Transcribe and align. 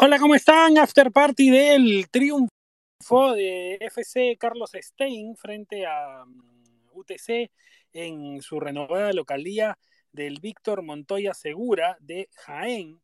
Hola, 0.00 0.20
¿cómo 0.20 0.36
están? 0.36 0.78
After 0.78 1.10
party 1.10 1.50
del 1.50 2.08
triunfo 2.08 3.32
de 3.34 3.78
FC 3.80 4.36
Carlos 4.38 4.70
Stein 4.72 5.34
frente 5.34 5.86
a 5.86 6.24
mm, 6.24 6.90
UTC 6.92 7.50
en 7.92 8.40
su 8.40 8.60
renovada 8.60 9.12
localía 9.12 9.76
del 10.12 10.38
Víctor 10.40 10.82
Montoya 10.82 11.34
Segura 11.34 11.96
de 11.98 12.28
Jaén, 12.36 13.00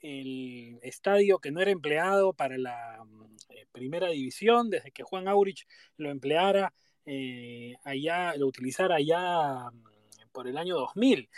el 0.00 0.78
estadio 0.82 1.38
que 1.38 1.50
no 1.50 1.60
era 1.60 1.70
empleado 1.70 2.32
para 2.32 2.56
la 2.56 3.04
mm, 3.04 3.36
eh, 3.50 3.66
primera 3.70 4.08
división 4.08 4.70
desde 4.70 4.90
que 4.90 5.02
Juan 5.02 5.28
Aurich 5.28 5.66
lo 5.98 6.10
empleara 6.10 6.72
eh, 7.04 7.74
allá, 7.84 8.34
lo 8.36 8.46
utilizara 8.46 8.94
allá 8.94 9.70
mm, 9.70 10.30
por 10.32 10.48
el 10.48 10.56
año 10.56 10.76
2000. 10.76 11.28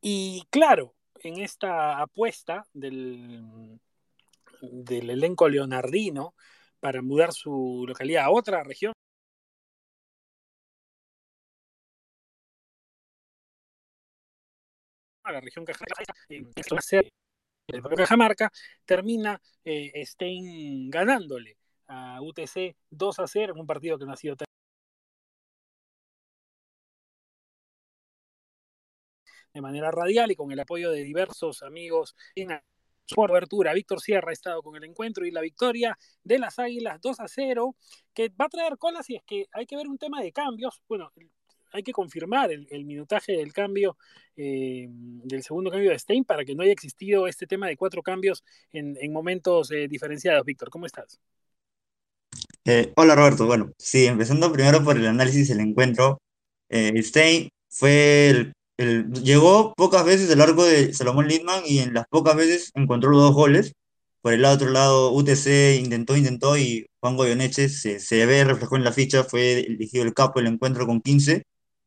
Y 0.00 0.44
claro, 0.50 0.94
en 1.18 1.40
esta 1.40 2.00
apuesta 2.00 2.64
del 2.72 3.80
del 4.62 5.10
elenco 5.10 5.48
leonardino 5.48 6.34
para 6.80 7.02
mudar 7.02 7.32
su 7.32 7.84
localidad 7.86 8.24
a 8.24 8.30
otra 8.30 8.62
región. 8.64 8.92
a 15.24 15.32
la 15.32 15.40
región 15.40 15.64
Cajamarca, 17.96 18.50
termina 18.84 19.40
eh, 19.64 20.04
Stein 20.04 20.90
ganándole 20.90 21.56
a 21.86 22.20
UTC 22.20 22.76
2 22.90 23.18
a 23.20 23.26
0 23.26 23.52
en 23.54 23.60
un 23.60 23.66
partido 23.66 23.98
que 23.98 24.04
no 24.04 24.12
ha 24.12 24.16
sido 24.16 24.36
tan 24.36 24.46
de 29.54 29.60
manera 29.60 29.90
radial 29.90 30.30
y 30.30 30.36
con 30.36 30.50
el 30.50 30.60
apoyo 30.60 30.90
de 30.90 31.02
diversos 31.02 31.62
amigos 31.62 32.16
en 32.34 32.52
cobertura. 33.14 33.72
Víctor 33.74 34.00
Sierra 34.00 34.30
ha 34.30 34.32
estado 34.32 34.62
con 34.62 34.76
el 34.76 34.84
encuentro 34.84 35.24
y 35.24 35.30
la 35.30 35.40
victoria 35.40 35.98
de 36.24 36.38
las 36.38 36.58
Águilas 36.58 37.00
2 37.00 37.20
a 37.20 37.28
0, 37.28 37.76
que 38.14 38.28
va 38.28 38.46
a 38.46 38.48
traer 38.48 38.78
colas 38.78 39.08
y 39.10 39.16
es 39.16 39.22
que 39.24 39.46
hay 39.52 39.66
que 39.66 39.76
ver 39.76 39.88
un 39.88 39.98
tema 39.98 40.20
de 40.22 40.32
cambios. 40.32 40.82
Bueno, 40.88 41.12
hay 41.72 41.82
que 41.82 41.92
confirmar 41.92 42.50
el, 42.52 42.84
minutaje 42.84 43.32
del 43.32 43.52
cambio, 43.52 43.96
eh, 44.36 44.86
del 44.90 45.42
segundo 45.42 45.70
cambio 45.70 45.90
de 45.90 45.98
Stein, 45.98 46.24
para 46.24 46.44
que 46.44 46.54
no 46.54 46.62
haya 46.62 46.72
existido 46.72 47.26
este 47.26 47.46
tema 47.46 47.66
de 47.66 47.76
cuatro 47.76 48.02
cambios 48.02 48.44
en, 48.72 49.12
momentos 49.12 49.70
eh, 49.70 49.88
diferenciados. 49.88 50.44
Víctor, 50.44 50.70
¿cómo 50.70 50.86
estás? 50.86 51.18
Eh, 52.64 52.92
hola 52.96 53.14
Roberto, 53.14 53.46
bueno, 53.46 53.72
sí, 53.78 54.06
empezando 54.06 54.52
primero 54.52 54.84
por 54.84 54.96
el 54.96 55.06
análisis 55.06 55.48
del 55.48 55.60
encuentro, 55.60 56.18
Stein 56.70 57.48
fue 57.68 58.30
el 58.30 58.52
llegó 59.22 59.74
pocas 59.74 60.04
veces 60.04 60.30
el 60.30 60.40
arco 60.40 60.64
de 60.64 60.92
Salomón 60.94 61.28
Lindman 61.28 61.62
y 61.66 61.78
en 61.80 61.94
las 61.94 62.06
pocas 62.08 62.36
veces 62.36 62.70
encontró 62.74 63.10
los 63.10 63.22
dos 63.22 63.34
goles. 63.34 63.72
Por 64.20 64.32
el 64.34 64.44
otro 64.44 64.70
lado, 64.70 65.12
UTC 65.12 65.80
intentó, 65.80 66.16
intentó 66.16 66.56
y 66.56 66.86
Juan 67.00 67.16
Goyoneche 67.16 67.68
se, 67.68 67.98
se 68.00 68.26
ve, 68.26 68.44
reflejó 68.44 68.76
en 68.76 68.84
la 68.84 68.92
ficha, 68.92 69.24
fue 69.24 69.60
elegido 69.60 70.04
el 70.04 70.14
capo 70.14 70.40
del 70.40 70.52
encuentro 70.52 70.86
con 70.86 71.00
15. 71.00 71.42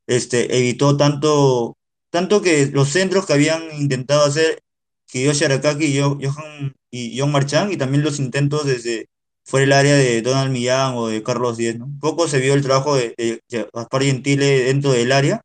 Este, 0.08 0.58
evitó 0.58 0.98
tanto, 0.98 1.78
tanto 2.10 2.42
que 2.42 2.68
los 2.68 2.90
centros 2.90 3.26
que 3.26 3.34
habían 3.34 3.64
intentado 3.80 4.26
hacer 4.26 4.60
Kiyoshi 5.08 5.46
Arakaki 5.46 5.86
y 5.86 6.02
Johan 6.02 6.76
y 6.92 7.20
John 7.20 7.32
Marchand 7.32 7.72
y 7.72 7.78
también 7.78 8.04
los 8.04 8.20
intentos 8.20 8.66
desde 8.66 9.08
fuera 9.44 9.64
del 9.66 9.74
área 9.74 9.96
de 9.96 10.22
Donald 10.22 10.52
Millán 10.52 10.96
o 10.96 11.08
de 11.08 11.24
Carlos 11.24 11.58
Díez. 11.58 11.78
¿no? 11.78 11.90
Poco 12.02 12.28
se 12.28 12.40
vio 12.40 12.54
el 12.54 12.64
trabajo 12.64 12.96
de, 12.96 13.16
de 13.18 13.70
Gaspar 13.74 14.04
Gentile 14.04 14.64
dentro 14.66 14.92
del 14.92 15.12
área 15.12 15.42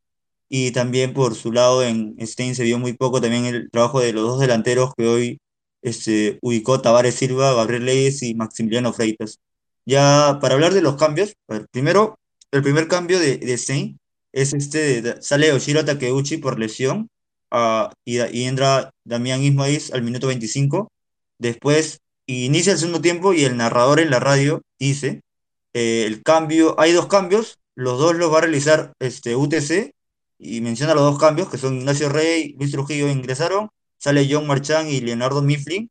y 0.53 0.71
también 0.71 1.13
por 1.13 1.35
su 1.35 1.53
lado 1.53 1.81
en 1.81 2.15
Stein 2.19 2.55
se 2.55 2.65
vio 2.65 2.77
muy 2.77 2.91
poco 2.91 3.21
también 3.21 3.45
el 3.45 3.71
trabajo 3.71 4.01
de 4.01 4.11
los 4.11 4.23
dos 4.23 4.39
delanteros 4.41 4.93
que 4.97 5.07
hoy 5.07 5.41
este, 5.81 6.39
ubicó 6.41 6.81
Tavares 6.81 7.15
Silva, 7.15 7.53
Gabriel 7.53 7.85
Leyes 7.85 8.21
y 8.21 8.35
Maximiliano 8.35 8.91
Freitas. 8.91 9.39
Ya 9.85 10.39
para 10.41 10.55
hablar 10.55 10.73
de 10.73 10.81
los 10.81 10.97
cambios, 10.97 11.33
primero, 11.71 12.19
el 12.51 12.63
primer 12.63 12.89
cambio 12.89 13.17
de, 13.19 13.37
de 13.37 13.57
Stein 13.57 13.97
es 14.33 14.53
este, 14.53 15.21
sale 15.21 15.53
Oshiro 15.53 15.85
Takeuchi 15.85 16.37
por 16.37 16.59
lesión 16.59 17.09
uh, 17.51 17.87
y, 18.03 18.19
y, 18.19 18.43
entra 18.43 18.91
Damián 19.05 19.43
Ismaís 19.43 19.93
al 19.93 20.03
minuto 20.03 20.27
25. 20.27 20.91
Después 21.39 22.01
inicia 22.25 22.73
el 22.73 22.79
segundo 22.79 22.99
tiempo 22.99 23.33
y 23.33 23.45
el 23.45 23.55
narrador 23.55 24.01
en 24.01 24.11
la 24.11 24.19
radio 24.19 24.61
dice, 24.77 25.21
eh, 25.73 26.03
el 26.07 26.23
cambio, 26.23 26.77
hay 26.77 26.91
dos 26.91 27.07
cambios, 27.07 27.57
los 27.75 27.99
dos 27.99 28.15
los 28.15 28.33
va 28.33 28.39
a 28.39 28.41
realizar 28.41 28.91
este, 28.99 29.37
UTC 29.37 29.93
y 30.41 30.61
menciona 30.61 30.95
los 30.95 31.03
dos 31.03 31.19
cambios, 31.19 31.49
que 31.49 31.57
son 31.57 31.77
Ignacio 31.77 32.09
Rey, 32.09 32.55
Luis 32.57 32.71
Trujillo 32.71 33.07
ingresaron, 33.09 33.69
sale 33.97 34.27
John 34.29 34.47
Marchand 34.47 34.89
y 34.89 34.99
Leonardo 35.01 35.41
Mifflin, 35.43 35.89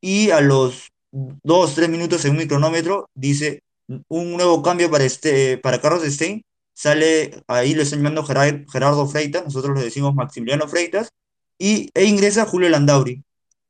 y 0.00 0.30
a 0.30 0.40
los 0.40 0.88
dos, 1.12 1.74
tres 1.74 1.88
minutos 1.90 2.24
en 2.24 2.38
un 2.38 2.46
cronómetro 2.46 3.10
dice 3.14 3.62
un 4.08 4.32
nuevo 4.36 4.62
cambio 4.62 4.90
para, 4.90 5.04
este, 5.04 5.58
para 5.58 5.80
Carlos 5.80 6.02
Stein, 6.04 6.42
sale, 6.72 7.42
ahí 7.46 7.74
lo 7.74 7.82
están 7.82 8.00
llamando 8.00 8.24
Gerardo 8.24 9.06
Freitas, 9.06 9.44
nosotros 9.44 9.76
le 9.76 9.84
decimos 9.84 10.14
Maximiliano 10.14 10.66
Freitas, 10.68 11.10
y, 11.58 11.90
e 11.94 12.04
ingresa 12.06 12.46
Julio 12.46 12.70
Landauri. 12.70 13.22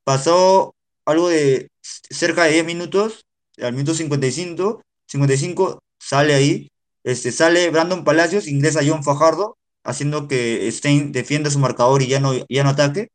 Pasó 0.05 0.75
algo 1.05 1.29
de 1.29 1.71
cerca 1.83 2.45
de 2.45 2.53
10 2.53 2.67
minutos, 2.67 3.27
al 3.61 3.73
minuto 3.73 3.95
55, 3.95 4.83
55 5.07 5.83
sale 5.99 6.35
ahí, 6.35 6.71
este, 7.03 7.33
sale 7.33 7.71
Brandon 7.71 8.05
Palacios, 8.05 8.47
ingresa 8.47 8.81
John 8.87 9.03
Fajardo, 9.03 9.57
haciendo 9.85 10.29
que 10.29 10.71
Stein 10.71 11.13
defienda 11.13 11.51
su 11.51 11.59
marcador 11.59 12.03
y 12.03 12.09
ya 12.09 12.21
no, 12.21 12.33
ya 12.49 12.65
no 12.65 12.71
ataque 12.71 13.09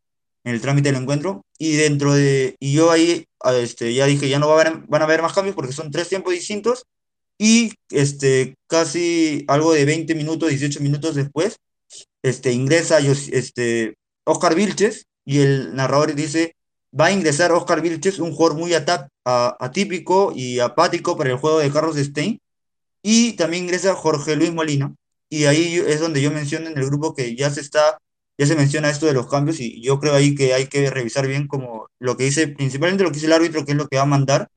en 0.44 0.54
el 0.54 0.62
trámite 0.62 0.92
del 0.92 1.02
encuentro. 1.02 1.44
Y 1.58 1.76
dentro 1.76 2.14
de, 2.14 2.56
y 2.60 2.74
yo 2.74 2.92
ahí 2.92 3.26
este, 3.54 3.94
ya 3.94 4.06
dije, 4.06 4.30
ya 4.30 4.40
no 4.40 4.48
va 4.48 4.58
a 4.58 4.62
haber, 4.62 4.78
van 4.88 5.02
a 5.02 5.06
haber 5.06 5.22
más 5.22 5.34
cambios 5.34 5.56
porque 5.56 5.74
son 5.74 5.92
tres 5.92 6.10
tiempos 6.10 6.34
distintos. 6.34 6.86
Y 7.38 7.74
este, 7.90 8.56
casi 8.68 9.44
algo 9.48 9.74
de 9.74 9.86
20 9.86 10.16
minutos, 10.16 10.50
18 10.50 10.80
minutos 10.80 11.16
después, 11.16 11.58
este, 12.24 12.54
ingresa 12.54 13.00
este, 13.00 13.96
Oscar 14.24 14.56
Vilches 14.56 15.06
y 15.26 15.40
el 15.40 15.76
narrador 15.76 16.16
dice, 16.16 16.56
va 16.98 17.08
a 17.08 17.12
ingresar 17.12 17.52
Oscar 17.52 17.82
Vilches, 17.82 18.20
un 18.20 18.32
jugador 18.32 18.58
muy 18.58 18.72
atípico 19.26 20.32
y 20.36 20.60
apático 20.60 21.18
para 21.18 21.32
el 21.32 21.38
juego 21.38 21.60
de 21.60 21.72
Carlos 21.72 21.98
Stein. 21.98 22.40
Y 23.02 23.34
también 23.34 23.66
ingresa 23.66 23.94
Jorge 23.94 24.36
Luis 24.36 24.52
Molina, 24.52 24.96
y 25.30 25.46
ahí 25.46 25.76
es 25.76 26.00
donde 26.00 26.22
yo 26.22 26.32
menciono 26.32 26.68
en 26.70 26.78
el 26.78 26.86
grupo 26.86 27.14
que 27.16 27.36
ya 27.36 27.50
se 27.50 27.62
está, 27.62 28.00
ya 28.38 28.46
se 28.46 28.56
menciona 28.56 28.90
esto 28.90 29.06
de 29.06 29.14
los 29.14 29.28
cambios 29.28 29.60
y 29.60 29.82
yo 29.82 30.00
creo 30.00 30.14
ahí 30.16 30.36
que 30.36 30.54
hay 30.54 30.68
que 30.68 30.90
revisar 30.90 31.28
bien 31.28 31.48
como 31.48 31.90
lo 32.00 32.18
que 32.18 32.26
dice, 32.26 32.48
principalmente 32.48 33.04
lo 33.04 33.10
que 33.12 33.16
dice 33.16 33.28
el 33.28 33.34
árbitro, 33.34 33.66
que 33.66 33.72
es 33.72 33.78
lo 33.78 33.88
que 33.88 33.98
va 33.98 34.04
a 34.04 34.06
mandar, 34.06 34.50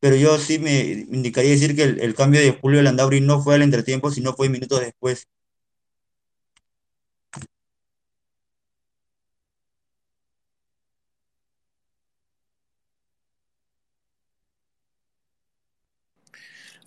pero 0.00 0.16
yo 0.16 0.38
sí 0.38 0.58
me 0.58 0.80
indicaría 1.10 1.50
decir 1.52 1.76
que 1.76 1.84
el, 1.84 2.14
cambio 2.14 2.40
de 2.40 2.52
Julio 2.52 2.82
Landauri 2.82 3.20
no 3.20 3.42
fue 3.42 3.54
al 3.54 3.62
entretiempo, 3.62 4.10
sino 4.10 4.34
fue 4.34 4.48
minutos 4.48 4.80
después. 4.80 5.28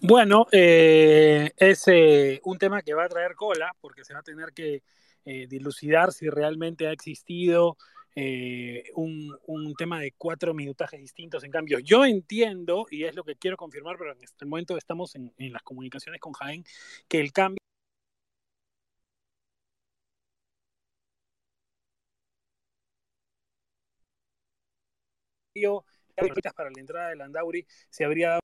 Bueno, 0.05 0.47
eh, 0.51 1.51
es 1.55 1.87
eh, 1.87 2.41
un 2.43 2.57
tema 2.57 2.81
que 2.81 2.93
va 2.93 3.05
a 3.05 3.09
traer 3.09 3.35
cola 3.35 3.73
porque 3.79 4.03
se 4.03 4.13
va 4.13 4.19
a 4.19 4.23
tener 4.23 4.51
que 4.51 4.83
eh, 5.23 5.47
dilucidar 5.47 6.11
si 6.11 6.29
realmente 6.29 6.87
ha 6.87 6.91
existido 6.91 7.77
un, 8.95 9.75
tema 9.77 10.01
de 10.01 10.11
cuatro 10.17 10.53
minutajes 10.53 10.99
distintos 10.99 11.45
en 11.45 11.51
cambio. 11.51 11.79
Yo 11.79 12.03
entiendo, 12.05 12.85
y 12.91 13.05
es 13.05 13.15
lo 13.15 13.23
que 13.23 13.37
quiero 13.37 13.55
confirmar, 13.55 13.95
pero 13.97 14.11
en 14.11 14.21
este 14.21 14.45
momento 14.45 14.77
estamos 14.77 15.15
en, 15.15 15.33
en 15.37 15.53
las 15.53 15.63
comunicaciones 15.63 16.19
con 16.19 16.33
Jaén, 16.33 16.65
que 17.07 17.21
el 17.21 17.31
cambio 17.31 17.59
para 26.56 26.69
la 26.71 26.79
entrada 26.79 27.09
de 27.09 27.15
Landauri 27.15 27.65
se 27.89 28.03
habría 28.03 28.29
dado 28.29 28.44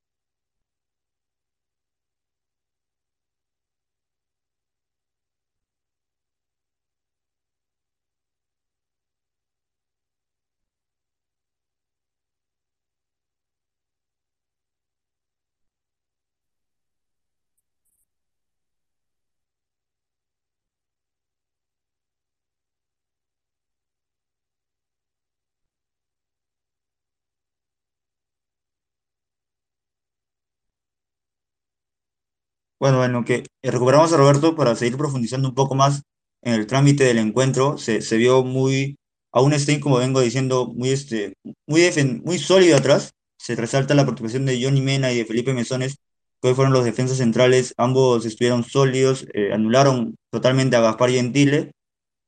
Bueno, 32.80 32.98
bueno, 32.98 33.26
que 33.26 33.44
recuperamos 33.62 34.14
a 34.14 34.18
Roberto 34.18 34.56
para 34.56 34.76
seguir 34.76 34.98
profundizando 34.98 35.50
un 35.50 35.56
poco 35.56 35.76
más 35.76 36.02
en 36.42 36.54
el 36.54 36.66
trámite 36.68 37.04
del 37.04 37.18
encuentro. 37.18 37.78
Se, 37.78 38.00
vio 38.18 38.44
muy, 38.44 38.98
a 39.34 39.42
un 39.42 39.54
Stein, 39.60 39.82
como 39.82 39.98
vengo 39.98 40.22
diciendo, 40.22 40.68
muy, 40.74 40.90
este, 40.92 41.34
muy, 41.68 41.82
muy 42.24 42.40
sólido 42.40 42.78
atrás. 42.78 43.12
se 43.38 43.56
resalta 43.56 43.94
la 43.96 44.06
participación 44.06 44.46
de 44.46 44.62
Johnny 44.64 44.82
Mena 44.82 45.12
y 45.12 45.18
de 45.18 45.26
Felipe 45.26 45.54
Mesones, 45.54 45.98
que 46.42 46.50
hoy 46.50 46.56
fueron 46.56 46.74
los 46.74 46.86
defensas 46.86 47.18
centrales, 47.18 47.74
ambos 47.78 48.26
estuvieron 48.26 48.64
sólidos, 48.64 49.26
eh, 49.34 49.52
anularon 49.54 50.16
totalmente 50.32 50.76
a 50.78 50.82
Gaspar 50.82 51.12
Gentile. 51.12 51.72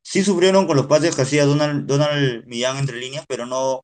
Sí 0.04 0.24
sufrieron 0.24 0.68
con 0.68 0.78
los 0.78 0.88
pases 0.88 1.16
que 1.16 1.22
hacía 1.24 1.46
Donald, 1.46 1.86
Donald 1.88 2.46
Millán 2.48 2.78
entre 2.78 3.00
líneas, 3.00 3.26
pero 3.28 3.46
no, 3.46 3.82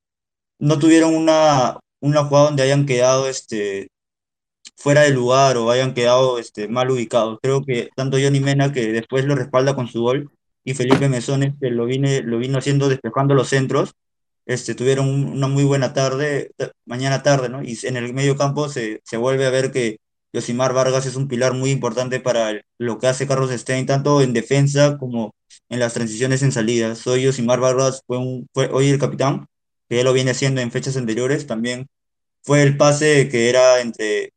no 0.59 0.79
tuvieron 0.79 1.15
una, 1.15 1.79
una 2.01 2.25
jugada 2.25 2.47
donde 2.47 2.63
hayan 2.63 2.85
quedado 2.85 3.29
este, 3.29 3.89
fuera 4.77 5.01
de 5.01 5.11
lugar 5.11 5.57
o 5.57 5.71
hayan 5.71 5.93
quedado 5.93 6.39
este, 6.39 6.67
mal 6.67 6.91
ubicados. 6.91 7.39
Creo 7.41 7.63
que 7.65 7.89
tanto 7.95 8.17
Johnny 8.21 8.39
Mena, 8.39 8.71
que 8.71 8.91
después 8.93 9.25
lo 9.25 9.35
respalda 9.35 9.75
con 9.75 9.87
su 9.87 10.01
gol, 10.01 10.31
y 10.63 10.73
Felipe 10.73 11.09
Mesones, 11.09 11.53
que 11.59 11.71
lo, 11.71 11.85
vine, 11.85 12.21
lo 12.23 12.39
vino 12.39 12.57
haciendo 12.59 12.89
despejando 12.89 13.33
los 13.33 13.49
centros, 13.49 13.93
este, 14.45 14.75
tuvieron 14.75 15.09
una 15.09 15.47
muy 15.47 15.63
buena 15.63 15.93
tarde, 15.93 16.51
mañana 16.85 17.23
tarde, 17.23 17.49
¿no? 17.49 17.63
Y 17.63 17.77
en 17.83 17.97
el 17.97 18.13
medio 18.13 18.37
campo 18.37 18.69
se, 18.69 19.01
se 19.03 19.17
vuelve 19.17 19.45
a 19.45 19.49
ver 19.49 19.71
que 19.71 19.99
Yosimar 20.33 20.73
Vargas 20.73 21.05
es 21.05 21.15
un 21.15 21.27
pilar 21.27 21.53
muy 21.53 21.71
importante 21.71 22.19
para 22.19 22.61
lo 22.77 22.99
que 22.99 23.07
hace 23.07 23.27
Carlos 23.27 23.51
Stein, 23.51 23.85
tanto 23.85 24.21
en 24.21 24.33
defensa 24.33 24.97
como 24.97 25.35
en 25.69 25.79
las 25.79 25.93
transiciones 25.93 26.43
en 26.43 26.51
salida. 26.51 26.95
Soy 26.95 27.23
Yosimar 27.23 27.59
Vargas, 27.59 28.03
fue, 28.05 28.17
un, 28.17 28.47
fue 28.53 28.69
hoy 28.71 28.89
el 28.89 28.99
capitán, 28.99 29.47
que 29.89 29.97
ya 29.97 30.03
lo 30.03 30.13
viene 30.13 30.31
haciendo 30.31 30.61
en 30.61 30.71
fechas 30.71 30.97
anteriores, 30.97 31.47
también 31.47 31.87
fue 32.43 32.63
el 32.63 32.77
pase 32.77 33.29
que 33.29 33.49
era 33.49 33.81
entre 33.81 34.33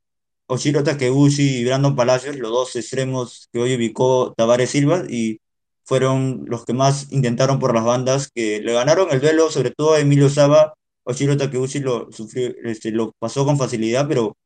Oshiro 0.50 0.82
Takeuchi 0.82 1.60
y 1.60 1.64
Brandon 1.64 1.94
Palacios, 1.94 2.36
los 2.36 2.50
dos 2.50 2.74
extremos 2.74 3.48
que 3.52 3.60
hoy 3.60 3.76
ubicó 3.76 4.34
Tavares 4.36 4.70
Silva, 4.70 5.04
y 5.08 5.38
fueron 5.84 6.42
los 6.46 6.64
que 6.64 6.72
más 6.72 7.12
intentaron 7.12 7.60
por 7.60 7.72
las 7.72 7.84
bandas, 7.84 8.28
que 8.34 8.60
le 8.60 8.72
ganaron 8.72 9.08
el 9.12 9.20
duelo, 9.20 9.48
sobre 9.50 9.70
todo 9.70 9.94
a 9.94 10.00
Emilio 10.00 10.28
Saba. 10.28 10.74
Oshiro 11.04 11.36
Takeuchi 11.36 11.78
lo, 11.78 12.10
sufrió, 12.10 12.52
este, 12.64 12.90
lo 12.90 13.12
pasó 13.20 13.44
con 13.44 13.58
facilidad, 13.58 14.08
pero 14.08 14.36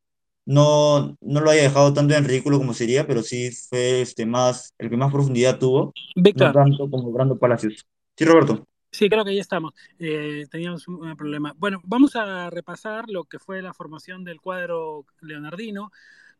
no, 0.45 1.15
no 1.21 1.41
lo 1.41 1.49
haya 1.49 1.63
dejado 1.63 1.91
tanto 1.91 2.13
en 2.13 2.25
ridículo 2.25 2.59
como 2.59 2.75
sería, 2.75 3.07
pero 3.07 3.23
sí 3.23 3.49
fue 3.51 4.01
este, 4.01 4.27
más, 4.27 4.75
el 4.77 4.91
que 4.91 4.97
más 4.97 5.11
profundidad 5.11 5.57
tuvo, 5.57 5.91
no 6.15 6.51
tanto 6.53 6.87
como 6.87 7.11
Brandon 7.11 7.39
Palacios. 7.39 7.83
Sí, 8.15 8.25
Roberto. 8.25 8.63
Sí, 8.95 9.09
creo 9.09 9.25
que 9.25 9.35
ya 9.35 9.41
estamos. 9.41 9.73
Eh, 9.99 10.45
teníamos 10.49 10.87
un, 10.87 11.17
problema. 11.17 11.53
Bueno, 11.57 11.81
vamos 11.83 12.15
a 12.15 12.49
repasar 12.49 13.09
lo 13.09 13.25
que 13.25 13.39
fue 13.39 13.61
la 13.61 13.73
formación 13.73 14.23
del 14.23 14.39
cuadro 14.39 15.05
leonardino 15.19 15.91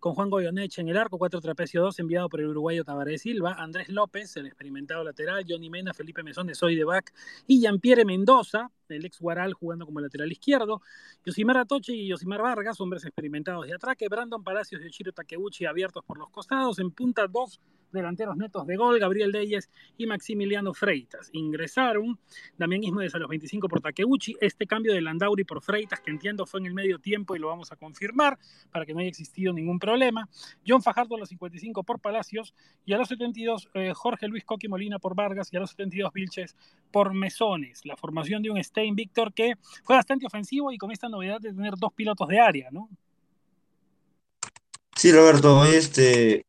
con 0.05 0.13
Juan 0.13 0.29
Goyoneche 0.29 0.81
en 0.81 0.89
el 0.89 0.97
arco, 0.97 1.17
cuatro 1.17 1.41
trapecio 1.41 1.81
2 1.81 1.97
enviado 1.97 2.29
por 2.29 2.39
el 2.39 2.45
uruguayo 2.49 2.83
Tabaré 2.83 3.17
Silva, 3.17 3.55
Andrés 3.57 3.89
López, 3.89 4.37
el 4.37 4.45
experimentado 4.45 5.03
lateral, 5.03 5.43
Johnny 5.49 5.67
Mena, 5.71 5.95
Felipe 5.95 6.21
Mesón 6.21 6.45
de 6.45 6.53
Soy 6.53 6.75
de 6.75 6.83
Bac 6.83 7.11
y 7.47 7.59
Jean-Pierre 7.59 8.05
Mendoza, 8.05 8.69
el 8.87 9.03
ex 9.03 9.19
Guaral 9.19 9.53
jugando 9.53 9.83
como 9.83 9.99
lateral 9.99 10.31
izquierdo, 10.31 10.83
Yosimar 11.25 11.57
Atoche 11.57 11.93
y 11.93 12.07
Yosimar 12.07 12.43
Vargas, 12.43 12.79
hombres 12.81 13.03
experimentados 13.03 13.65
de 13.65 13.73
atraque, 13.73 14.07
Brandon 14.07 14.43
Palacios 14.43 14.79
y 14.85 14.91
Chiro 14.91 15.11
Takeuchi 15.11 15.65
abiertos 15.65 16.03
por 16.05 16.19
los 16.19 16.29
costados, 16.29 16.77
en 16.77 16.91
punta 16.91 17.25
dos 17.25 17.59
delanteros 17.95 18.37
netos 18.37 18.67
de 18.67 18.75
gol, 18.75 18.99
Gabriel 18.99 19.31
Deyes 19.31 19.69
y 19.97 20.05
Maximiliano 20.05 20.73
Freitas. 20.73 21.29
Ingresaron 21.33 22.19
Damián 22.57 22.83
Ismael 22.83 23.09
a 23.13 23.17
los 23.17 23.29
25 23.29 23.67
por 23.67 23.81
Takeuchi, 23.81 24.35
este 24.39 24.67
cambio 24.67 24.93
de 24.93 25.01
Landauri 25.01 25.43
por 25.43 25.61
Freitas, 25.61 26.01
que 26.01 26.11
entiendo 26.11 26.45
fue 26.45 26.59
en 26.59 26.67
el 26.67 26.73
medio 26.73 26.99
tiempo 26.99 27.35
y 27.35 27.39
lo 27.39 27.47
vamos 27.47 27.71
a 27.71 27.75
confirmar 27.75 28.37
para 28.71 28.85
que 28.85 28.93
no 28.93 28.99
haya 28.99 29.09
existido 29.09 29.53
ningún 29.53 29.79
John 30.67 30.81
Fajardo 30.81 31.15
a 31.15 31.19
los 31.19 31.29
55 31.29 31.83
por 31.83 31.99
Palacios 31.99 32.53
y 32.85 32.93
a 32.93 32.97
los 32.97 33.07
72 33.07 33.69
eh, 33.73 33.93
Jorge 33.93 34.27
Luis 34.27 34.43
Coqui 34.43 34.67
Molina 34.67 34.99
por 34.99 35.15
Vargas 35.15 35.49
y 35.51 35.57
a 35.57 35.59
los 35.59 35.71
72 35.71 36.11
Vilches 36.13 36.55
por 36.91 37.13
Mesones. 37.13 37.85
La 37.85 37.95
formación 37.95 38.41
de 38.41 38.49
un 38.49 38.63
Stein 38.63 38.95
Víctor 38.95 39.33
que 39.33 39.55
fue 39.83 39.95
bastante 39.95 40.25
ofensivo 40.25 40.71
y 40.71 40.77
con 40.77 40.91
esta 40.91 41.09
novedad 41.09 41.39
de 41.39 41.53
tener 41.53 41.75
dos 41.77 41.93
pilotos 41.93 42.27
de 42.27 42.39
área, 42.39 42.69
¿no? 42.71 42.89
Sí, 44.95 45.11
Roberto, 45.11 45.65
este, 45.65 46.45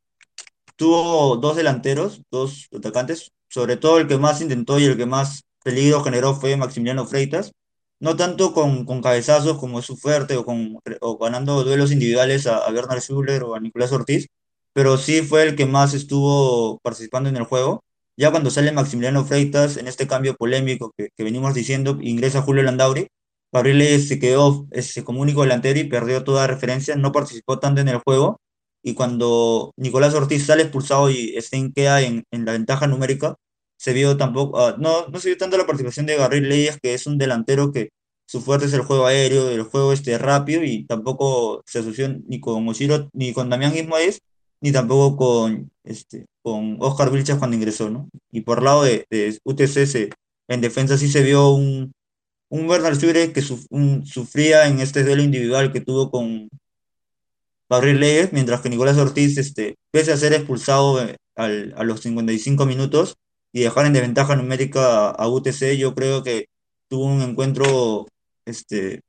tuvo 0.76 1.36
dos 1.36 1.56
delanteros, 1.56 2.22
dos 2.30 2.68
atacantes, 2.74 3.32
sobre 3.48 3.76
todo 3.76 3.98
el 3.98 4.06
que 4.06 4.18
más 4.18 4.40
intentó 4.40 4.78
y 4.78 4.84
el 4.84 4.96
que 4.96 5.06
más 5.06 5.42
peligro 5.64 6.02
generó 6.04 6.34
fue 6.34 6.56
Maximiliano 6.56 7.06
Freitas, 7.06 7.52
no 8.00 8.16
tanto 8.16 8.52
con, 8.52 8.84
con 8.84 9.02
cabezazos 9.02 9.58
como 9.58 9.78
es 9.80 9.86
su 9.86 9.96
fuerte 9.96 10.36
o, 10.36 10.44
con, 10.44 10.78
o 11.00 11.18
ganando 11.18 11.64
duelos 11.64 11.92
individuales 11.92 12.46
a, 12.46 12.58
a 12.58 12.70
Bernard 12.70 13.00
Schuller 13.00 13.42
o 13.44 13.54
a 13.54 13.60
Nicolás 13.60 13.92
Ortiz, 13.92 14.28
pero 14.72 14.98
sí 14.98 15.22
fue 15.22 15.42
el 15.42 15.56
que 15.56 15.66
más 15.66 15.94
estuvo 15.94 16.78
participando 16.80 17.28
en 17.28 17.36
el 17.36 17.44
juego. 17.44 17.82
Ya 18.18 18.30
cuando 18.30 18.50
sale 18.50 18.72
Maximiliano 18.72 19.24
Freitas, 19.24 19.76
en 19.76 19.88
este 19.88 20.06
cambio 20.06 20.34
polémico 20.36 20.92
que, 20.96 21.10
que 21.16 21.24
venimos 21.24 21.54
diciendo, 21.54 21.98
ingresa 22.00 22.42
Julio 22.42 22.62
Landauri, 22.62 23.08
Gabriel 23.52 24.02
se 24.02 24.18
quedó 24.18 24.66
ese, 24.70 25.04
como 25.04 25.20
único 25.20 25.42
delantero 25.42 25.78
y 25.78 25.84
perdió 25.84 26.24
toda 26.24 26.46
referencia, 26.46 26.96
no 26.96 27.12
participó 27.12 27.58
tanto 27.58 27.80
en 27.80 27.88
el 27.88 27.98
juego, 27.98 28.40
y 28.82 28.94
cuando 28.94 29.72
Nicolás 29.76 30.14
Ortiz 30.14 30.46
sale 30.46 30.62
expulsado 30.62 31.10
y 31.10 31.34
Stein 31.40 31.72
queda 31.72 32.02
en, 32.02 32.24
en 32.30 32.44
la 32.44 32.52
ventaja 32.52 32.86
numérica, 32.86 33.36
se 33.76 33.92
vio 33.92 34.16
tampoco, 34.16 34.58
uh, 34.58 34.74
no, 34.78 35.08
no 35.08 35.20
se 35.20 35.28
vio 35.28 35.38
tanto 35.38 35.56
la 35.56 35.66
participación 35.66 36.06
de 36.06 36.16
Gabriel 36.16 36.48
Leyes, 36.48 36.78
que 36.80 36.94
es 36.94 37.06
un 37.06 37.18
delantero 37.18 37.72
que 37.72 37.90
su 38.26 38.40
fuerte 38.40 38.66
es 38.66 38.72
el 38.72 38.82
juego 38.82 39.06
aéreo, 39.06 39.50
el 39.50 39.62
juego 39.62 39.92
este 39.92 40.18
rápido, 40.18 40.64
y 40.64 40.84
tampoco 40.84 41.62
se 41.66 41.80
asoció 41.80 42.08
ni 42.26 42.40
con 42.40 42.68
Oshiro, 42.68 43.08
ni 43.12 43.32
con 43.32 43.50
Damián 43.50 43.76
Ismael, 43.76 44.14
ni 44.60 44.72
tampoco 44.72 45.16
con, 45.16 45.70
este, 45.84 46.26
con 46.42 46.76
Oscar 46.80 47.10
Vilches 47.10 47.36
cuando 47.36 47.56
ingresó, 47.56 47.90
¿no? 47.90 48.08
Y 48.32 48.40
por 48.42 48.62
lado 48.62 48.82
de, 48.84 49.06
de 49.10 49.38
UTC, 49.44 50.12
en 50.48 50.60
defensa 50.60 50.98
sí 50.98 51.08
se 51.08 51.22
vio 51.22 51.50
un, 51.50 51.92
un 52.48 52.68
Bernard 52.68 52.98
Sure 52.98 53.32
que 53.32 53.42
un, 53.70 54.06
sufría 54.06 54.66
en 54.68 54.80
este 54.80 55.04
duelo 55.04 55.22
individual 55.22 55.72
que 55.72 55.80
tuvo 55.80 56.10
con, 56.10 56.48
Gabriel 57.68 58.00
Leyes, 58.00 58.32
mientras 58.32 58.60
que 58.60 58.68
Nicolás 58.68 58.96
Ortiz, 58.96 59.38
este, 59.38 59.76
pese 59.90 60.12
a 60.12 60.16
ser 60.16 60.32
expulsado 60.32 61.02
eh, 61.02 61.16
al, 61.34 61.74
a 61.76 61.84
los 61.84 62.00
55 62.00 62.64
minutos 62.66 63.16
y 63.56 63.60
dejar 63.62 63.86
en 63.86 63.94
desventaja 63.94 64.36
numérica 64.36 65.08
a 65.10 65.28
UTC, 65.28 65.78
yo 65.78 65.94
creo 65.94 66.22
que 66.22 66.48
tuvo 66.88 67.06
un 67.06 67.22
encuentro, 67.22 68.06
este, 68.44 69.00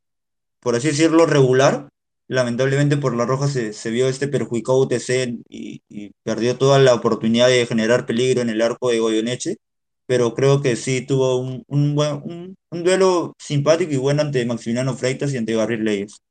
por 0.62 0.76
así 0.76 0.88
decirlo, 0.90 1.26
regular. 1.26 1.90
Lamentablemente 2.30 2.98
por 2.98 3.16
la 3.16 3.26
roja 3.26 3.50
se, 3.50 3.74
se 3.74 3.92
vio 3.92 4.08
este 4.08 4.30
perjudicado 4.30 4.80
UTC 4.80 5.42
y, 5.50 5.82
y, 5.90 6.12
perdió 6.24 6.58
toda 6.58 6.80
la 6.80 6.94
oportunidad 6.94 7.50
de 7.50 7.66
generar 7.66 8.06
peligro 8.06 8.42
en 8.42 8.50
el 8.50 8.62
arco 8.62 8.90
de 8.90 9.00
Goyoneche, 9.00 9.58
pero 10.06 10.34
creo 10.34 10.62
que 10.62 10.78
sí 10.78 11.02
tuvo 11.06 11.38
un, 11.38 11.64
un, 11.68 11.96
buen, 11.96 12.22
un, 12.24 12.56
un 12.72 12.84
duelo 12.84 13.36
simpático 13.40 13.92
y 13.94 13.98
bueno 13.98 14.22
ante 14.22 14.46
Maximiliano 14.46 14.96
Freitas 14.96 15.34
y 15.34 15.38
ante 15.38 15.56
Gabriel 15.56 15.84
Leyes. 15.86 16.22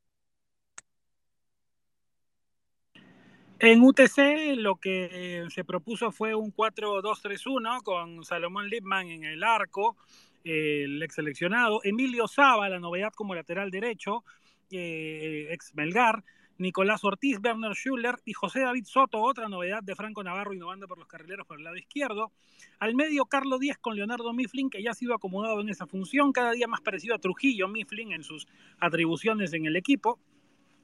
En 3.58 3.82
UTC 3.82 4.56
lo 4.56 4.76
que 4.76 5.46
se 5.48 5.64
propuso 5.64 6.12
fue 6.12 6.34
un 6.34 6.54
4-2-3-1 6.54 7.82
con 7.82 8.22
Salomón 8.22 8.68
Lipman 8.68 9.08
en 9.08 9.24
el 9.24 9.42
arco, 9.42 9.96
el 10.44 11.02
ex 11.02 11.14
seleccionado, 11.14 11.80
Emilio 11.82 12.28
Saba, 12.28 12.68
la 12.68 12.78
novedad 12.78 13.14
como 13.14 13.34
lateral 13.34 13.70
derecho, 13.70 14.24
eh, 14.70 15.48
ex 15.52 15.74
Melgar, 15.74 16.22
Nicolás 16.58 17.02
Ortiz, 17.02 17.38
Werner 17.42 17.74
Schuller 17.74 18.16
y 18.26 18.34
José 18.34 18.60
David 18.60 18.84
Soto, 18.84 19.22
otra 19.22 19.48
novedad 19.48 19.82
de 19.82 19.96
Franco 19.96 20.22
Navarro 20.22 20.52
innovando 20.52 20.86
por 20.86 20.98
los 20.98 21.08
carrileros 21.08 21.46
por 21.46 21.56
el 21.56 21.64
lado 21.64 21.76
izquierdo. 21.76 22.32
Al 22.78 22.94
medio, 22.94 23.24
Carlos 23.24 23.58
Díaz 23.58 23.78
con 23.78 23.96
Leonardo 23.96 24.34
Mifflin, 24.34 24.68
que 24.68 24.82
ya 24.82 24.90
ha 24.90 24.94
sido 24.94 25.14
acomodado 25.14 25.62
en 25.62 25.70
esa 25.70 25.86
función, 25.86 26.32
cada 26.32 26.52
día 26.52 26.68
más 26.68 26.82
parecido 26.82 27.14
a 27.14 27.18
Trujillo 27.18 27.68
Mifflin 27.68 28.12
en 28.12 28.22
sus 28.22 28.46
atribuciones 28.80 29.54
en 29.54 29.64
el 29.64 29.76
equipo 29.76 30.18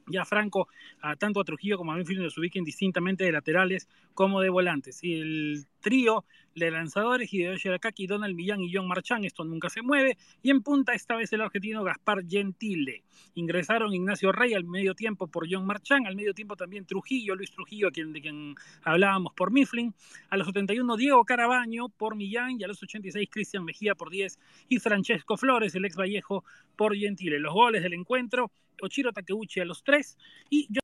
ya 0.07 0.25
Franco, 0.25 0.67
a, 1.01 1.15
tanto 1.15 1.39
a 1.39 1.43
Trujillo 1.43 1.77
como 1.77 1.91
a 1.91 1.95
Mifflin 1.95 2.23
los 2.23 2.37
ubiquen 2.37 2.63
distintamente 2.63 3.23
de 3.23 3.31
laterales 3.31 3.87
como 4.13 4.41
de 4.41 4.49
volantes. 4.49 5.03
Y 5.03 5.19
el 5.19 5.65
trío 5.81 6.25
de 6.55 6.71
lanzadores, 6.71 7.33
Hideyoshi 7.33 7.69
Arakaki, 7.69 8.07
Donald 8.07 8.35
Millán 8.35 8.61
y 8.61 8.73
John 8.73 8.87
Marchán, 8.87 9.25
esto 9.25 9.43
nunca 9.43 9.69
se 9.69 9.81
mueve. 9.81 10.17
Y 10.41 10.51
en 10.51 10.61
punta 10.61 10.93
esta 10.93 11.15
vez 11.15 11.31
el 11.33 11.41
argentino 11.41 11.83
Gaspar 11.83 12.23
Gentile. 12.27 13.03
Ingresaron 13.35 13.93
Ignacio 13.93 14.31
Rey 14.31 14.53
al 14.53 14.63
medio 14.63 14.93
tiempo 14.93 15.27
por 15.27 15.47
John 15.49 15.65
Marchán, 15.65 16.05
al 16.05 16.15
medio 16.15 16.33
tiempo 16.33 16.55
también 16.55 16.85
Trujillo, 16.85 17.35
Luis 17.35 17.51
Trujillo, 17.51 17.91
quien, 17.91 18.13
de 18.13 18.21
quien 18.21 18.55
hablábamos 18.83 19.33
por 19.33 19.51
Mifflin. 19.51 19.93
A 20.29 20.37
los 20.37 20.47
71 20.47 20.95
Diego 20.97 21.23
Carabaño 21.25 21.89
por 21.89 22.15
Millán 22.15 22.59
y 22.59 22.63
a 22.63 22.67
los 22.67 22.81
86 22.81 23.29
Cristian 23.31 23.65
Mejía 23.65 23.95
por 23.95 24.09
10 24.09 24.37
y 24.69 24.79
Francesco 24.79 25.37
Flores, 25.37 25.73
el 25.75 25.85
ex 25.85 25.95
Vallejo, 25.95 26.43
por 26.75 26.95
Gentile. 26.95 27.39
Los 27.39 27.53
goles 27.53 27.81
del 27.83 27.93
encuentro 27.93 28.51
Ochiro 28.81 29.11
Takeuchi 29.11 29.59
a 29.59 29.65
los 29.65 29.83
3 29.83 30.17
y 30.49 30.67
yo 30.69 30.79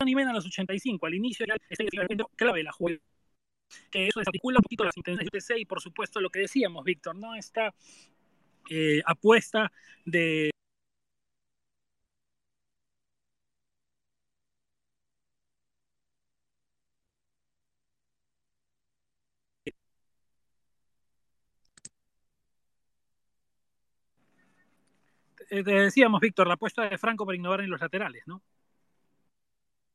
Johnny 0.00 0.14
a 0.22 0.32
los 0.32 0.46
85, 0.46 1.06
al 1.06 1.14
inicio 1.14 1.46
ya 1.46 1.54
este 1.68 1.86
clave 2.36 2.62
la 2.62 2.72
jugada. 2.72 2.98
Que 3.90 4.08
eso 4.08 4.18
desarticula 4.18 4.58
un 4.58 4.62
poquito 4.62 4.84
las 4.84 4.96
intenciones 4.96 5.28
de 5.30 5.38
UTC 5.38 5.60
y 5.60 5.64
por 5.64 5.80
supuesto 5.80 6.20
lo 6.20 6.30
que 6.30 6.40
decíamos, 6.40 6.84
Víctor, 6.84 7.14
¿no? 7.16 7.36
Esta 7.36 7.72
eh, 8.70 9.00
apuesta 9.04 9.70
de 10.04 10.50
te 25.50 25.62
decíamos, 25.62 26.20
Víctor, 26.20 26.46
la 26.46 26.54
apuesta 26.54 26.88
de 26.88 26.98
Franco 26.98 27.26
para 27.26 27.36
innovar 27.36 27.60
en 27.60 27.70
los 27.70 27.80
laterales, 27.80 28.22
¿no? 28.26 28.42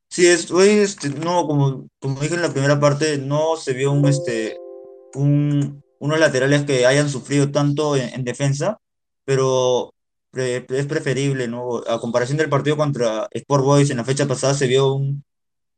Sí, 0.10 0.28
es, 0.28 0.52
hoy, 0.52 0.70
este, 0.70 1.10
no, 1.10 1.48
como, 1.48 1.88
como 2.00 2.20
dije 2.22 2.36
en 2.36 2.42
la 2.42 2.52
primera 2.54 2.80
parte, 2.80 3.18
no 3.18 3.58
se 3.58 3.74
vio 3.74 3.92
un, 3.92 4.08
este, 4.08 4.58
un, 5.16 5.84
unos 6.00 6.20
laterales 6.20 6.64
que 6.64 6.86
hayan 6.86 7.10
sufrido 7.10 7.52
tanto 7.52 7.96
en, 7.96 8.14
en 8.14 8.24
defensa, 8.24 8.80
pero 9.26 9.94
es 10.34 10.86
preferible, 10.86 11.48
¿no? 11.48 11.82
A 11.88 12.00
comparación 12.00 12.38
del 12.38 12.50
partido 12.50 12.78
contra 12.78 13.28
Sport 13.32 13.64
Boys 13.64 13.90
en 13.90 13.98
la 13.98 14.04
fecha 14.04 14.28
pasada, 14.28 14.54
se 14.54 14.68
vio 14.68 14.94
un, 14.94 15.24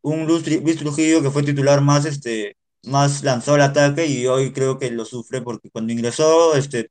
un 0.01 0.25
Luis 0.25 0.77
Trujillo 0.77 1.22
que 1.22 1.31
fue 1.31 1.43
titular 1.43 1.81
más, 1.81 2.05
este, 2.05 2.57
más 2.84 3.24
lanzado 3.24 3.55
al 3.55 3.62
ataque 3.62 4.05
y 4.07 4.27
hoy 4.27 4.51
creo 4.53 4.79
que 4.79 4.91
lo 4.91 5.05
sufre 5.05 5.41
porque 5.41 5.69
cuando 5.69 5.93
ingresó, 5.93 6.55
este, 6.55 6.89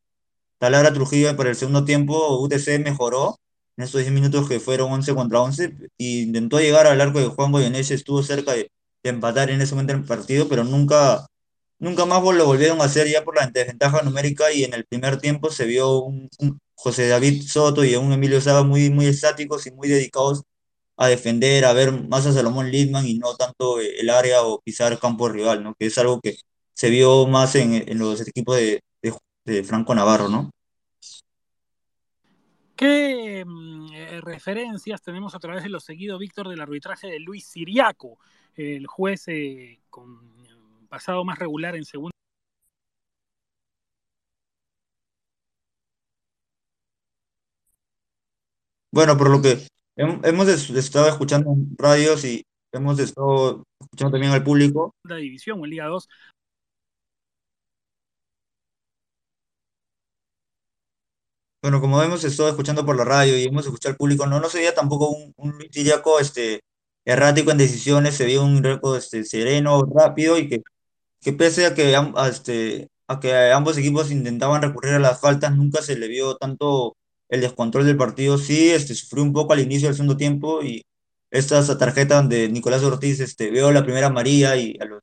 Talara 0.59 0.93
Trujillo 0.93 1.37
para 1.37 1.51
el 1.51 1.57
segundo 1.57 1.85
tiempo, 1.85 2.39
UTC 2.41 2.79
mejoró 2.85 3.39
en 3.77 3.85
esos 3.85 4.01
10 4.01 4.13
minutos 4.13 4.49
que 4.49 4.61
fueron 4.61 4.93
11 4.93 5.15
contra 5.15 5.41
11 5.41 5.77
y 5.99 6.23
intentó 6.23 6.61
llegar 6.61 6.87
al 6.87 7.01
arco 7.01 7.21
de 7.21 7.27
Juan 7.27 7.53
Goyeneche, 7.53 7.95
estuvo 7.95 8.23
cerca 8.23 8.53
de, 8.55 8.71
empatar 9.03 9.51
en 9.51 9.61
ese 9.61 9.75
momento 9.75 9.93
el 9.95 10.05
partido, 10.05 10.49
pero 10.49 10.65
nunca, 10.65 11.27
nunca 11.79 12.07
más 12.07 12.23
lo 12.23 12.47
volvieron 12.47 12.81
a 12.81 12.85
hacer 12.85 13.09
ya 13.09 13.23
por 13.25 13.37
la 13.37 13.47
desventaja 13.47 14.03
numérica 14.03 14.53
y 14.53 14.65
en 14.65 14.75
el 14.75 14.85
primer 14.85 15.19
tiempo 15.21 15.51
se 15.51 15.65
vio 15.67 16.01
un, 16.01 16.29
José 16.75 17.09
David 17.09 17.43
Soto 17.47 17.85
y 17.85 17.95
un 17.97 18.13
Emilio 18.13 18.41
Saba 18.41 18.63
muy, 18.65 18.91
muy 18.91 19.07
estáticos 19.07 19.67
y 19.67 19.71
muy 19.73 19.89
dedicados 19.89 20.43
a 20.97 21.09
defender, 21.09 21.65
a 21.65 21.73
ver 21.73 21.93
más 22.09 22.27
a 22.27 22.33
Salomón 22.33 22.71
Lidman 22.71 23.07
y 23.07 23.19
no 23.19 23.35
tanto 23.37 23.81
el 23.81 24.11
área 24.11 24.43
o 24.43 24.61
pisar 24.61 24.99
campo 24.99 25.29
rival, 25.29 25.63
¿no? 25.63 25.75
Que 25.75 25.87
es 25.87 25.99
algo 25.99 26.21
que 26.21 26.37
se 26.75 26.91
vio 26.91 27.27
más 27.27 27.55
en, 27.55 27.75
en 27.89 27.99
los 27.99 28.21
equipos 28.27 28.57
de, 28.57 28.83
de, 29.03 29.15
de 29.47 29.62
Franco 29.65 29.95
Navarro, 29.95 30.29
¿no? 30.29 30.50
¿Qué 32.75 33.43
mm, 33.47 33.93
eh, 33.95 34.21
referencias 34.21 35.00
tenemos 35.00 35.35
a 35.35 35.38
través 35.38 35.62
de 35.62 35.71
lo 35.71 35.81
seguido, 35.81 36.19
Víctor, 36.19 36.49
del 36.49 36.61
arbitraje 36.61 37.07
de 37.07 37.21
Luis 37.21 37.47
Siriaco, 37.47 38.19
el 38.55 38.87
juez 38.87 39.29
eh, 39.29 39.81
con 39.88 40.17
eh, 40.45 40.50
pasado 40.88 41.25
más 41.25 41.38
regular 41.38 41.75
en 41.76 41.85
segunda? 41.85 42.11
Bueno, 48.93 49.17
por 49.17 49.31
lo 49.31 49.41
que 49.43 49.59
hem- 49.97 50.21
hemos 50.25 50.49
es- 50.49 50.71
estado 50.71 51.09
escuchando 51.09 51.53
en 51.53 51.75
radios 51.79 52.25
y 52.25 52.45
hemos 52.73 52.99
estado 52.99 53.62
escuchando 53.81 54.12
también 54.12 54.33
al 54.33 54.45
público, 54.45 54.95
división 55.05 55.61
o 55.61 55.65
en 55.65 55.71
Liga 55.71 55.87
2. 55.87 56.09
Bueno, 61.63 61.81
como 61.81 62.03
hemos 62.03 62.25
estado 62.25 62.49
escuchando 62.49 62.87
por 62.87 62.97
la 62.97 63.05
radio 63.05 63.37
y 63.39 63.45
hemos 63.45 63.65
escuchado 63.67 63.93
al 63.93 63.97
público, 63.97 64.27
no, 64.27 64.41
no 64.41 64.49
se 64.49 64.59
veía 64.59 64.75
tampoco 64.75 65.09
un, 65.11 65.33
un 65.37 65.53
Luis 65.59 65.71
este, 66.21 66.61
errático 67.05 67.51
en 67.51 67.59
decisiones, 67.59 68.15
se 68.17 68.25
veía 68.25 68.41
un 68.41 68.63
Greco, 68.63 68.97
este, 68.97 69.25
sereno, 69.25 69.83
rápido 69.95 70.39
y 70.39 70.49
que 70.49 70.63
que 71.27 71.33
pese 71.33 71.67
a 71.67 71.75
que, 71.75 71.97
a 71.97 72.29
este, 72.29 72.89
a 73.09 73.21
que 73.21 73.35
ambos 73.53 73.77
equipos 73.79 74.13
intentaban 74.13 74.63
recurrir 74.63 74.95
a 74.95 74.99
las 75.01 75.21
faltas, 75.21 75.55
nunca 75.57 75.83
se 75.83 75.99
le 75.99 76.09
vio 76.09 76.37
tanto 76.37 76.97
el 77.29 77.41
descontrol 77.41 77.85
del 77.85 77.97
partido. 77.97 78.39
Sí, 78.39 78.71
este, 78.71 78.95
sufrió 78.95 79.25
un 79.25 79.33
poco 79.33 79.53
al 79.53 79.61
inicio 79.61 79.89
del 79.89 79.97
segundo 79.97 80.17
tiempo 80.17 80.63
y 80.63 80.85
esta 81.31 81.59
esa 81.59 81.79
tarjeta 81.79 82.17
donde 82.17 82.49
Nicolás 82.49 82.83
Ortiz 82.85 83.21
este, 83.21 83.51
vio 83.51 83.73
la 83.73 83.83
primera 83.85 84.07
amarilla 84.09 84.57
y 84.57 84.77
a 84.81 84.85
los 84.85 85.01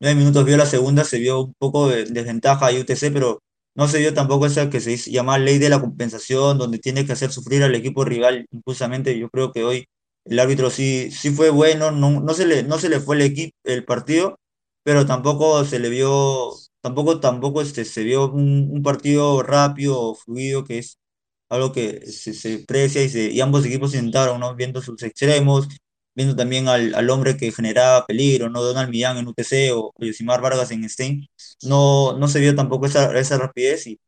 nueve 0.00 0.16
minutos 0.18 0.44
vio 0.44 0.56
la 0.56 0.66
segunda, 0.66 1.04
se 1.04 1.18
vio 1.18 1.42
un 1.44 1.54
poco 1.54 1.88
de 1.88 2.04
desventaja 2.06 2.68
a 2.68 2.72
UTC, 2.72 3.12
pero 3.12 3.40
no 3.74 3.88
se 3.88 3.98
vio 3.98 4.14
tampoco 4.14 4.46
esa 4.46 4.70
que 4.70 4.80
se 4.80 4.96
llama 5.10 5.38
ley 5.38 5.58
de 5.58 5.68
la 5.68 5.80
compensación, 5.80 6.58
donde 6.58 6.78
tiene 6.78 7.04
que 7.06 7.12
hacer 7.12 7.32
sufrir 7.32 7.62
al 7.62 7.74
equipo 7.74 8.04
rival 8.04 8.46
impulsamente. 8.50 9.18
Yo 9.18 9.28
creo 9.30 9.52
que 9.52 9.64
hoy 9.64 9.86
el 10.24 10.38
árbitro 10.38 10.70
sí, 10.70 11.10
sí 11.10 11.30
fue 11.30 11.50
bueno, 11.50 11.90
no, 11.90 12.20
no 12.20 12.34
se 12.34 12.46
le, 12.46 12.62
no 12.62 12.78
se 12.78 12.88
le 12.88 13.00
fue 13.00 13.16
el 13.16 13.22
equipo, 13.22 13.56
el 13.64 13.84
partido, 13.84 14.38
pero 14.82 15.06
tampoco 15.06 15.64
se 15.64 15.78
le 15.78 15.88
vio, 15.90 16.50
tampoco, 16.80 17.20
tampoco 17.20 17.60
este, 17.62 17.84
se 17.84 18.02
vio 18.04 18.30
un, 18.30 18.68
un 18.72 18.82
partido 18.82 19.42
rápido, 19.42 20.14
fluido, 20.14 20.64
que 20.64 20.78
es 20.78 20.98
algo 21.48 21.72
que 21.72 22.06
se, 22.10 22.34
se 22.34 22.58
precia 22.60 23.02
y, 23.02 23.08
se, 23.08 23.30
y 23.30 23.40
ambos 23.40 23.64
equipos 23.64 23.94
intentaron, 23.94 24.40
¿no? 24.40 24.54
Viendo 24.54 24.80
sus 24.82 25.02
extremos, 25.02 25.68
viendo 26.14 26.36
también 26.36 26.68
al, 26.68 26.94
al 26.94 27.10
hombre 27.10 27.36
que 27.36 27.52
generaba 27.52 28.06
peligro, 28.06 28.48
¿no? 28.50 28.62
Donald 28.62 28.90
Millán 28.90 29.16
en 29.18 29.28
UTC 29.28 29.72
o, 29.74 29.92
Yosimar 29.98 30.40
Vargas 30.40 30.70
en 30.70 30.88
Stein, 30.88 31.26
no, 31.62 32.16
no 32.18 32.28
se 32.28 32.40
vio 32.40 32.54
tampoco 32.54 32.86
esa, 32.86 33.16
esa 33.18 33.38
rapidez 33.38 33.86
y, 33.86 33.98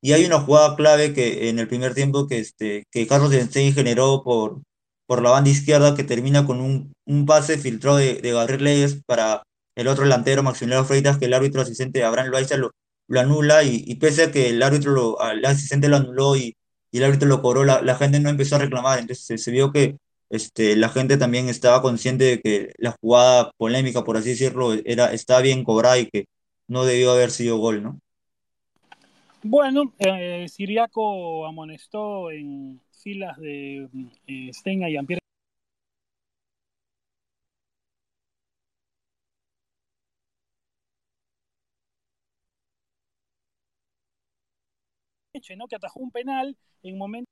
y 0.00 0.12
hay 0.12 0.24
una 0.24 0.40
jugada 0.40 0.76
clave 0.76 1.12
que 1.14 1.48
en 1.48 1.58
el 1.58 1.68
primer 1.68 1.94
tiempo 1.94 2.26
que, 2.26 2.38
este, 2.38 2.84
que 2.90 3.06
Carlos 3.06 3.32
Stein 3.32 3.74
generó 3.74 4.22
por, 4.24 4.62
por 5.06 5.22
la 5.22 5.30
banda 5.30 5.50
izquierda 5.50 5.94
que 5.94 6.04
termina 6.04 6.46
con 6.46 6.60
un, 6.60 6.92
un 7.06 7.26
pase 7.26 7.58
filtrado 7.58 7.98
de, 7.98 8.14
de 8.20 8.32
Gabriel 8.32 8.64
Leyes 8.64 9.02
para 9.06 9.42
el 9.74 9.88
otro 9.88 10.04
delantero, 10.04 10.42
Maximiliano 10.42 10.84
Freitas, 10.84 11.18
que 11.18 11.26
el 11.26 11.34
árbitro 11.34 11.62
asistente 11.62 12.04
Abraham 12.04 12.28
Loaiza 12.30 12.56
lo, 12.56 12.70
lo 13.08 13.20
anula 13.20 13.62
y, 13.62 13.84
y 13.86 13.96
pese 13.96 14.24
a 14.24 14.32
que 14.32 14.48
el 14.50 14.62
árbitro, 14.62 14.92
lo, 14.92 15.20
al 15.20 15.44
asistente 15.44 15.88
lo 15.88 15.96
anuló 15.96 16.36
y 16.36 16.54
y 16.92 16.98
el 16.98 17.04
árbitro 17.04 17.28
lo 17.28 17.42
cobró, 17.42 17.64
la, 17.64 17.82
la 17.82 17.96
gente 17.96 18.20
no 18.20 18.30
empezó 18.30 18.56
a 18.56 18.60
reclamar, 18.60 18.98
entonces 18.98 19.26
se, 19.26 19.38
se 19.38 19.50
vio 19.50 19.72
que 19.72 19.96
este, 20.30 20.76
la 20.76 20.88
gente 20.88 21.16
también 21.16 21.48
estaba 21.48 21.82
consciente 21.82 22.24
de 22.24 22.40
que 22.40 22.72
la 22.78 22.92
jugada 23.00 23.52
polémica, 23.56 24.04
por 24.04 24.16
así 24.16 24.30
decirlo, 24.30 24.72
era, 24.84 25.12
estaba 25.12 25.40
bien 25.40 25.64
cobrada 25.64 25.98
y 25.98 26.06
que 26.06 26.26
no 26.68 26.84
debió 26.84 27.12
haber 27.12 27.30
sido 27.30 27.58
gol, 27.58 27.82
¿no? 27.82 28.00
Bueno, 29.42 29.92
eh, 29.98 30.46
Siriaco 30.48 31.46
amonestó 31.46 32.30
en 32.32 32.80
filas 32.90 33.38
de 33.38 33.88
eh, 34.26 34.50
Stenga 34.52 34.90
y 34.90 34.96
Ampier. 34.96 35.20
¿no? 45.56 45.68
que 45.68 45.76
atajó 45.76 46.00
un 46.00 46.10
penal 46.10 46.56
en 46.82 46.98
momento 46.98 47.30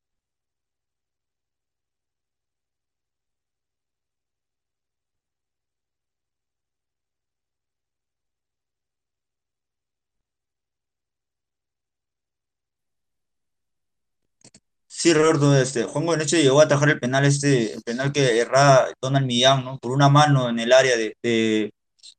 Sí, 15.05 15.13
Roberto, 15.13 15.55
este, 15.55 15.85
Juan 15.85 16.07
Goyeneche 16.07 16.43
llegó 16.43 16.61
a 16.63 16.65
atajar 16.65 16.89
el 16.89 16.99
penal, 16.99 17.27
este, 17.27 17.75
el 17.75 17.83
penal 17.83 18.11
que 18.11 18.39
erra 18.41 18.87
Donald 19.03 19.27
Millán, 19.27 19.63
¿no? 19.63 19.79
Por 19.79 19.93
una 19.93 20.09
mano 20.09 20.49
en 20.49 20.59
el 20.59 20.73
área 20.73 20.97
de, 20.97 21.15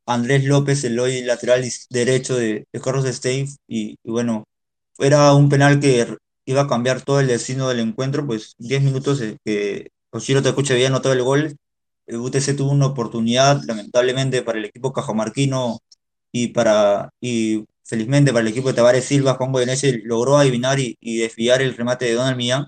Andrés 0.05 0.43
López, 0.45 0.83
el 0.83 0.99
hoy 0.99 1.21
lateral 1.23 1.63
derecho 1.89 2.35
de, 2.37 2.67
Carlos 2.83 3.05
Stein, 3.05 3.47
y, 3.67 3.97
bueno, 4.03 4.45
era 4.99 5.33
un 5.33 5.49
penal 5.49 5.79
que 5.79 6.01
r- 6.01 6.17
iba 6.45 6.61
a 6.63 6.67
cambiar 6.67 7.01
todo 7.03 7.19
el 7.19 7.27
destino 7.27 7.69
del 7.69 7.79
encuentro, 7.81 8.25
pues 8.27 8.55
10 8.59 8.83
minutos 8.83 9.21
eh, 9.21 9.37
que 9.45 9.89
Oshiro 10.11 10.43
Takuchi 10.43 10.73
había 10.73 10.87
anotado 10.87 11.13
el 11.15 11.23
gol, 11.23 11.55
el 12.07 12.17
UTC 12.17 12.55
tuvo 12.55 12.71
una 12.71 12.87
oportunidad, 12.87 13.61
lamentablemente 13.65 14.43
para 14.43 14.59
el 14.59 14.65
equipo 14.65 14.93
cajamarquino 14.93 15.79
y 16.31 16.49
para 16.49 17.09
y 17.21 17.65
felizmente 17.83 18.31
para 18.33 18.41
el 18.43 18.49
equipo 18.49 18.69
de 18.69 18.75
Tavares 18.75 19.05
Silva, 19.05 19.35
Juan 19.35 19.51
Goyeneche 19.51 20.01
logró 20.05 20.37
adivinar 20.37 20.79
y, 20.79 20.97
y 20.99 21.17
desviar 21.19 21.61
el 21.61 21.75
remate 21.77 22.05
de 22.05 22.13
Donald 22.15 22.37
Millán 22.37 22.67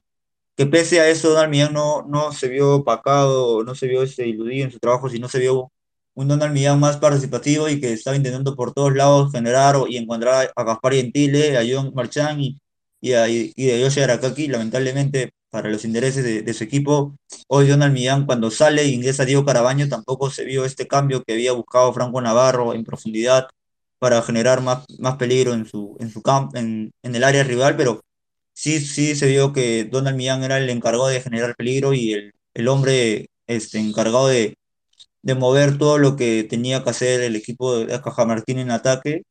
que 0.58 0.66
pese 0.66 1.00
a 1.00 1.08
eso 1.10 1.30
Donald 1.30 1.52
Millán 1.52 1.74
no, 1.74 2.04
no 2.08 2.32
se 2.34 2.48
vio 2.50 2.76
opacado, 2.78 3.64
no 3.64 3.76
se 3.76 3.88
vio 3.88 4.02
este, 4.04 4.28
iludido 4.28 4.66
en 4.66 4.72
su 4.72 4.80
trabajo, 4.80 5.10
sino 5.10 5.30
se 5.30 5.40
vio 5.40 5.72
un 6.16 6.28
Donald 6.28 6.52
Millán 6.54 6.80
más 6.80 6.98
participativo 6.98 7.70
y 7.70 7.80
que 7.80 7.94
estaba 7.94 8.18
intentando 8.18 8.56
por 8.56 8.74
todos 8.74 8.96
lados 8.96 9.32
generar 9.32 9.76
y 9.88 9.98
encontrar 9.98 10.52
a 10.56 10.64
Gaspar 10.64 10.94
Gentile, 10.94 11.58
a 11.58 11.62
John 11.70 11.94
Marchán 11.96 12.42
y, 12.42 12.60
y, 13.00 13.14
a, 13.14 13.30
y 13.30 13.72
a 13.72 13.78
Yoshi 13.78 14.02
Arakaki. 14.02 14.48
Lamentablemente, 14.48 15.32
para 15.52 15.70
los 15.70 15.86
intereses 15.86 16.24
de, 16.24 16.42
de 16.42 16.54
su 16.56 16.64
equipo, 16.64 17.16
hoy 17.48 17.68
Donald 17.68 17.94
Millán 17.94 18.26
cuando 18.26 18.50
sale 18.50 18.82
e 18.82 18.88
ingresa 18.88 19.26
Diego 19.26 19.46
Carabaño 19.46 19.88
tampoco 19.88 20.32
se 20.32 20.44
vio 20.44 20.66
este 20.66 20.88
cambio 20.88 21.24
que 21.24 21.34
había 21.34 21.52
buscado 21.52 21.94
Franco 21.94 22.20
Navarro 22.20 22.74
en 22.74 22.84
profundidad 22.84 23.48
para 24.00 24.22
generar 24.24 24.62
más, 24.62 24.86
más 25.00 25.18
peligro 25.18 25.54
en 25.54 25.66
su, 25.68 25.96
en 26.00 26.10
su 26.10 26.22
campo, 26.24 26.58
en, 26.58 26.92
en 27.04 27.16
el 27.16 27.24
área 27.24 27.44
rival, 27.44 27.76
pero 27.78 28.02
sí, 28.58 28.80
sí 28.80 29.16
se 29.16 29.28
vio 29.28 29.54
que 29.54 29.86
Donald 29.86 30.18
Millán 30.18 30.44
era 30.44 30.58
el 30.58 30.70
encargado 30.70 31.08
de 31.08 31.22
generar 31.22 31.56
peligro 31.56 31.94
y 31.94 32.14
el, 32.14 32.34
el 32.54 32.68
hombre 32.68 33.28
este, 33.48 33.80
encargado 33.80 34.28
de, 34.28 34.56
de 35.24 35.36
mover 35.36 35.78
todo 35.78 35.98
lo 36.00 36.16
que 36.18 36.44
tenía 36.46 36.84
que 36.84 36.90
hacer 36.92 37.22
el 37.22 37.36
equipo 37.36 37.80
de 37.80 38.02
Cajamarquín 38.02 38.60
en 38.60 38.72
ataque. 38.72 39.24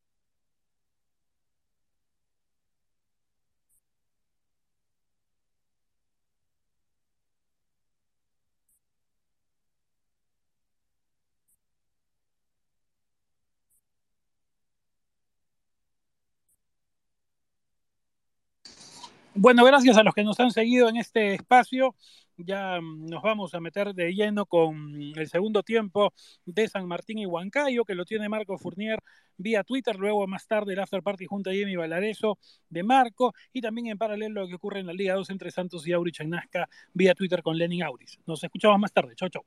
Bueno, 19.39 19.65
gracias 19.67 19.99
a 19.99 20.03
los 20.03 20.15
que 20.15 20.25
nos 20.25 20.41
han 20.41 20.51
seguido 20.51 20.89
en 20.89 20.97
este 20.97 21.35
espacio. 21.35 21.95
Ya 22.39 22.81
mm, 22.81 23.07
nos 23.07 23.23
vamos 23.23 23.55
a 23.55 23.61
meter 23.61 23.93
de 23.95 24.15
lleno 24.15 24.47
con 24.47 24.95
el 25.15 25.29
segundo 25.29 25.63
tiempo 25.63 26.15
de 26.47 26.67
San 26.69 26.87
Martín 26.89 27.19
y 27.19 27.27
Huancayo, 27.27 27.85
que 27.85 27.95
lo 27.95 28.07
tiene 28.07 28.31
Marco 28.31 28.57
Fournier 28.57 28.99
vía 29.37 29.63
Twitter, 29.63 29.97
luego 29.97 30.27
más 30.27 30.47
tarde 30.47 30.73
el 30.73 30.81
after 30.81 31.03
party 31.03 31.27
junto 31.27 31.51
a 31.51 31.53
Jamie 31.53 31.77
Valareso 31.77 32.39
de 32.71 32.83
Marco, 32.83 33.35
y 33.53 33.61
también 33.61 33.89
en 33.89 33.99
paralelo 33.99 34.43
lo 34.43 34.49
que 34.49 34.55
ocurre 34.55 34.81
en 34.81 34.87
la 34.87 34.95
Liga 34.95 35.15
2 35.15 35.29
entre 35.29 35.51
Santos 35.51 35.87
y 35.87 35.93
Aurich 35.93 36.21
en 36.21 36.33
vía 36.95 37.15
Twitter 37.15 37.43
con 37.43 37.59
Lenin 37.59 37.83
Auris. 37.83 38.19
Nos 38.27 38.43
escuchamos 38.43 38.79
más 38.79 38.93
tarde. 38.93 39.15
Chau, 39.17 39.29
chau. 39.29 39.45